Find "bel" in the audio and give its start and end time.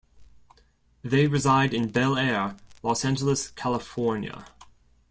1.91-2.17